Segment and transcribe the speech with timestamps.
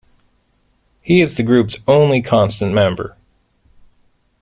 [1.03, 3.15] He is the group's only constant member.